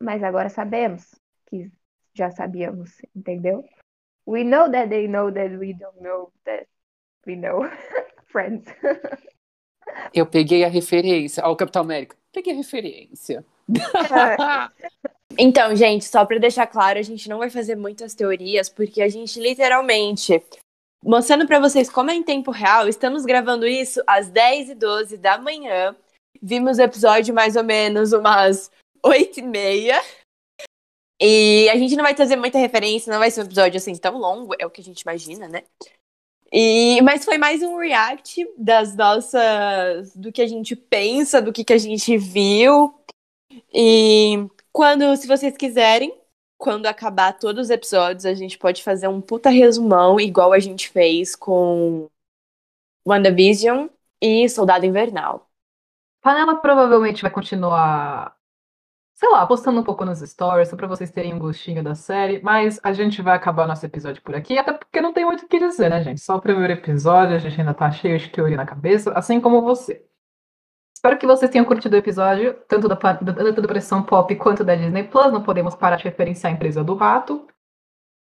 mas 0.00 0.20
agora 0.24 0.48
sabemos 0.48 1.14
que 1.46 1.70
já 2.12 2.30
sabíamos, 2.32 2.90
entendeu? 3.14 3.64
We 4.26 4.42
know 4.42 4.68
that 4.70 4.88
they 4.88 5.06
know 5.06 5.32
that 5.32 5.56
we 5.56 5.74
don't 5.74 6.00
know 6.00 6.32
that 6.44 6.66
we 7.24 7.36
know. 7.36 7.62
Friends. 8.26 8.66
eu 10.12 10.26
peguei 10.26 10.64
a 10.64 10.68
referência. 10.68 11.44
Ó, 11.46 11.52
o 11.52 11.56
Capitão 11.56 11.82
América. 11.82 12.16
Peguei 12.32 12.52
a 12.52 12.56
referência. 12.56 13.44
Então, 15.38 15.74
gente, 15.74 16.04
só 16.04 16.24
para 16.24 16.38
deixar 16.38 16.66
claro, 16.66 16.98
a 16.98 17.02
gente 17.02 17.28
não 17.28 17.38
vai 17.38 17.50
fazer 17.50 17.76
muitas 17.76 18.14
teorias, 18.14 18.68
porque 18.68 19.00
a 19.00 19.08
gente 19.08 19.40
literalmente, 19.40 20.42
mostrando 21.04 21.46
para 21.46 21.60
vocês 21.60 21.90
como 21.90 22.10
é 22.10 22.14
em 22.14 22.22
tempo 22.22 22.50
real, 22.50 22.88
estamos 22.88 23.24
gravando 23.24 23.66
isso 23.66 24.02
às 24.06 24.28
10 24.28 24.70
e 24.70 24.74
12 24.74 25.16
da 25.16 25.38
manhã. 25.38 25.96
Vimos 26.40 26.78
o 26.78 26.82
episódio 26.82 27.34
mais 27.34 27.56
ou 27.56 27.64
menos 27.64 28.12
umas 28.12 28.70
8 29.02 29.40
e 29.40 29.42
meia. 29.42 30.00
E 31.20 31.68
a 31.70 31.76
gente 31.76 31.94
não 31.94 32.02
vai 32.02 32.14
trazer 32.14 32.36
muita 32.36 32.58
referência, 32.58 33.12
não 33.12 33.20
vai 33.20 33.30
ser 33.30 33.42
um 33.42 33.44
episódio 33.44 33.76
assim 33.76 33.94
tão 33.94 34.18
longo, 34.18 34.54
é 34.58 34.66
o 34.66 34.70
que 34.70 34.80
a 34.80 34.84
gente 34.84 35.02
imagina, 35.02 35.48
né? 35.48 35.62
E, 36.52 37.00
mas 37.02 37.24
foi 37.24 37.38
mais 37.38 37.62
um 37.62 37.78
react 37.78 38.46
das 38.58 38.94
nossas. 38.94 40.14
do 40.14 40.30
que 40.30 40.42
a 40.42 40.46
gente 40.46 40.76
pensa, 40.76 41.40
do 41.40 41.52
que, 41.52 41.64
que 41.64 41.72
a 41.72 41.78
gente 41.78 42.18
viu. 42.18 42.92
E 43.72 44.46
quando, 44.72 45.14
se 45.16 45.28
vocês 45.28 45.56
quiserem, 45.56 46.18
quando 46.56 46.86
acabar 46.86 47.32
todos 47.38 47.66
os 47.66 47.70
episódios, 47.70 48.24
a 48.24 48.34
gente 48.34 48.56
pode 48.58 48.82
fazer 48.82 49.08
um 49.08 49.20
puta 49.20 49.50
resumão, 49.50 50.18
igual 50.18 50.52
a 50.52 50.58
gente 50.58 50.88
fez 50.88 51.36
com 51.36 52.08
WandaVision 53.06 53.88
e 54.20 54.48
Soldado 54.48 54.86
Invernal. 54.86 55.50
Panela 56.22 56.56
provavelmente 56.56 57.20
vai 57.20 57.30
continuar, 57.30 58.36
sei 59.14 59.28
lá, 59.28 59.44
postando 59.44 59.80
um 59.80 59.84
pouco 59.84 60.04
nos 60.04 60.20
stories, 60.20 60.68
só 60.68 60.76
pra 60.76 60.86
vocês 60.86 61.10
terem 61.10 61.34
um 61.34 61.38
gostinho 61.38 61.82
da 61.82 61.96
série, 61.96 62.40
mas 62.42 62.78
a 62.82 62.92
gente 62.92 63.20
vai 63.20 63.36
acabar 63.36 63.66
nosso 63.66 63.84
episódio 63.84 64.22
por 64.22 64.36
aqui, 64.36 64.56
até 64.56 64.72
porque 64.72 65.00
não 65.00 65.12
tem 65.12 65.24
muito 65.24 65.44
o 65.44 65.48
que 65.48 65.58
dizer, 65.58 65.90
né, 65.90 66.00
gente? 66.02 66.20
Só 66.20 66.36
o 66.36 66.40
primeiro 66.40 66.72
episódio, 66.72 67.34
a 67.34 67.38
gente 67.40 67.58
ainda 67.60 67.74
tá 67.74 67.90
cheio 67.90 68.18
de 68.18 68.30
teoria 68.30 68.56
na 68.56 68.64
cabeça, 68.64 69.12
assim 69.14 69.40
como 69.40 69.62
você. 69.62 70.06
Espero 71.04 71.18
que 71.18 71.26
vocês 71.26 71.50
tenham 71.50 71.64
curtido 71.64 71.96
o 71.96 71.98
episódio, 71.98 72.54
tanto 72.68 72.86
da, 72.86 72.94
tanto 72.94 73.60
da 73.60 73.66
Pressão 73.66 74.04
Pop 74.04 74.32
quanto 74.36 74.62
da 74.62 74.76
Disney 74.76 75.02
Plus. 75.02 75.32
Não 75.32 75.42
podemos 75.42 75.74
parar 75.74 75.96
de 75.96 76.04
referenciar 76.04 76.52
a 76.52 76.54
empresa 76.54 76.84
do 76.84 76.94
rato. 76.94 77.44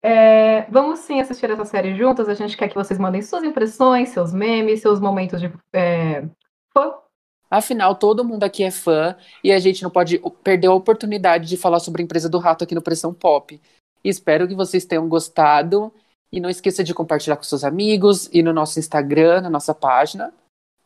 É, 0.03 0.63
vamos 0.63 0.99
sim 0.99 1.21
assistir 1.21 1.49
essa 1.49 1.63
série 1.63 1.95
juntas. 1.95 2.27
A 2.27 2.34
gente 2.34 2.58
quer 2.58 2.67
que 2.67 2.75
vocês 2.75 2.99
mandem 2.99 3.21
suas 3.21 3.45
impressões, 3.45 4.10
seus 4.10 4.34
memes, 4.34 4.82
seus 4.82 4.99
momentos 4.99 5.39
de 5.39 5.49
é, 5.71 6.25
fã. 6.73 6.93
Afinal, 7.49 7.95
todo 7.95 8.25
mundo 8.25 8.43
aqui 8.43 8.65
é 8.65 8.69
fã 8.69 9.15
e 9.41 9.53
a 9.53 9.60
gente 9.60 9.82
não 9.82 9.89
pode 9.89 10.21
perder 10.43 10.67
a 10.67 10.73
oportunidade 10.73 11.47
de 11.47 11.56
falar 11.56 11.80
sobre 11.80 12.01
a 12.01 12.03
empresa 12.03 12.27
do 12.27 12.38
rato 12.38 12.65
aqui 12.65 12.75
no 12.75 12.82
Pressão 12.82 13.13
Pop. 13.13 13.62
Espero 14.03 14.45
que 14.45 14.53
vocês 14.53 14.84
tenham 14.84 15.08
gostado. 15.08 15.89
E 16.30 16.41
não 16.41 16.49
esqueça 16.49 16.84
de 16.84 16.93
compartilhar 16.93 17.38
com 17.38 17.43
seus 17.43 17.63
amigos 17.63 18.30
e 18.34 18.43
no 18.43 18.51
nosso 18.51 18.77
Instagram, 18.77 19.39
na 19.39 19.49
nossa 19.49 19.73
página 19.73 20.34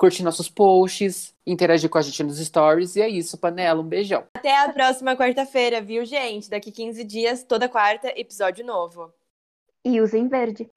curtir 0.02 0.24
nossos 0.24 0.50
posts, 0.50 1.32
interagir 1.46 1.88
com 1.88 2.00
a 2.00 2.02
gente 2.02 2.24
nos 2.24 2.40
stories. 2.40 2.96
E 2.96 3.02
é 3.02 3.08
isso, 3.08 3.38
Panela. 3.38 3.82
Um 3.82 3.88
beijão. 3.88 4.24
Até 4.34 4.58
a 4.58 4.74
próxima 4.74 5.16
quarta-feira, 5.16 5.80
viu, 5.80 6.04
gente? 6.06 6.50
Daqui 6.50 6.72
15 6.72 7.04
dias, 7.04 7.44
toda 7.44 7.70
quarta, 7.70 8.12
episódio 8.20 8.66
novo. 8.66 9.14
E 9.86 10.02
usem 10.02 10.28
verde. 10.28 10.68